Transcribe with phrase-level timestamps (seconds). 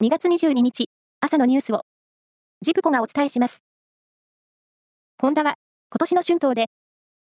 [0.00, 0.88] 2月22日、
[1.20, 1.80] 朝のニュースを、
[2.62, 3.64] ジプコがお伝えします。
[5.20, 5.54] ホンダは、
[5.90, 6.66] 今年の春闘で、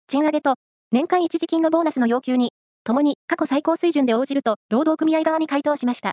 [0.10, 0.56] 賃上げと
[0.92, 2.52] 年間一時金のボーナスの要求に、
[2.84, 6.12] ともに過去最高水準で応じると労働組合側に回答しました。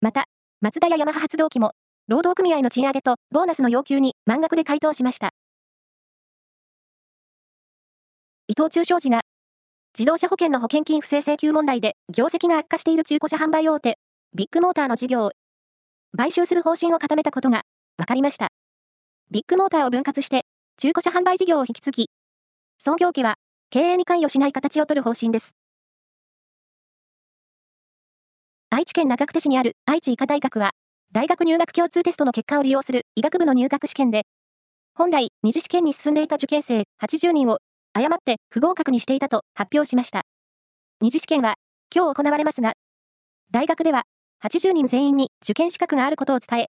[0.00, 0.24] また、
[0.60, 1.70] マツダやヤマハ発動機も、
[2.08, 5.30] 労働組合の賃上げとボーナスの要求に満額で回答しました。
[8.48, 9.20] 伊藤忠商事が、
[9.96, 13.96] 自動車保険の保険金不正請求問題で業績が悪化している中古車販売大手、
[14.34, 15.30] ビッグモーターの事業を
[16.16, 17.62] 買収する方針を固めたことが
[17.96, 18.48] 分かりました。
[19.30, 20.42] ビッグモーターを分割して
[20.78, 22.10] 中古車販売事業を引き継ぎ、
[22.78, 23.34] 創業家は
[23.70, 25.56] 経営に関与しない形を取る方針です。
[28.70, 30.70] 愛知県長久手市にある愛知医科大学は、
[31.12, 34.22] 大学入学共通テストの結果を利用する医学部の入学試験で、
[34.94, 37.58] 本来二次試験に進んでいた受験生80人を
[37.92, 40.22] 誤って不合格にしていたと発表しました。
[41.00, 41.54] 二次試験は
[41.94, 42.72] 今日行われますが、
[43.50, 44.04] 大学では
[44.40, 46.66] 80人全員に受験資格があることを伝え、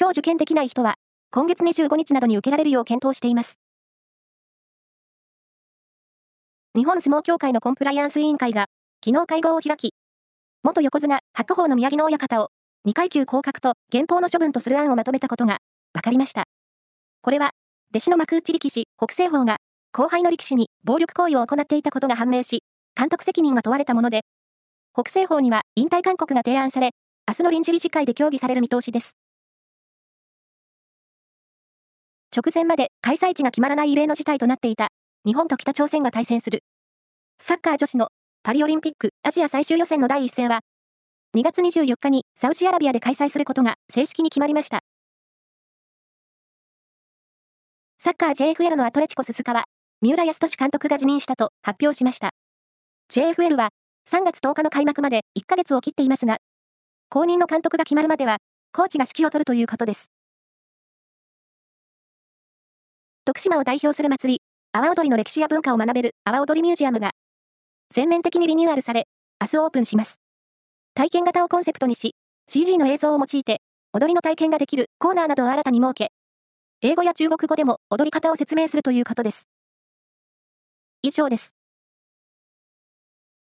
[0.00, 0.94] 今日受験できない人は、
[1.32, 3.58] 今月25日などに受けられるよう検討しています。
[6.76, 8.66] 日本相撲協会のコンプライアンス委員会が、
[9.04, 9.92] 昨日会合を開き、
[10.62, 12.50] 元横綱白鵬の宮城野親方を、
[12.86, 15.58] 2階級降格と減俸の処分とする案をまとめたことが、
[15.94, 16.44] 分かりました。
[17.22, 17.50] これは、
[17.90, 19.56] 弟子の幕内力士、北西鵬が、
[19.92, 22.62] 後輩の力士に暴力行為を行っていたことが判明し、
[22.96, 24.20] 監督責任が問われたもので、
[24.96, 26.92] 北西方には引退勧告が提案され、
[27.26, 29.16] 明日の臨時理事会で協議される見通しです。
[32.34, 34.88] 直前まで開催地が決まらない異例の事態となっていた
[35.26, 36.64] 日本と北朝鮮が対戦する
[37.40, 38.08] サッカー女子の
[38.42, 40.60] パリオリンピックアジア最終予選の第一戦は
[41.36, 44.80] 2月24日にサウジアラビアで開催することが正式に決まりました。
[47.98, 49.64] サッカー JFL のアトレチコススカは
[50.02, 52.30] 三浦康俊監督が辞任したと発表しました。
[53.10, 53.70] JFL は
[54.10, 56.38] 3月10日の開幕まで1ヶ月を切っていますが、
[57.08, 58.38] 後任の監督が決まるまでは、
[58.72, 60.10] コーチが指揮を執るということです。
[63.24, 67.12] 徳島を代表する祭り、阿波踊りの歴史や文化を学べる阿波踊りミュージアムが、
[67.90, 69.06] 全面的にリニューアルされ、
[69.40, 70.20] 明日オープンします。
[70.94, 72.14] 体験型をコンセプトにし、
[72.48, 73.62] CG の映像を用いて、
[73.94, 76.12] 踊りの体験ができるコーナーなどを新たに設け、
[76.82, 79.48] 英語や中国語でも踊り方を説明するということです。
[81.02, 81.54] 以上です。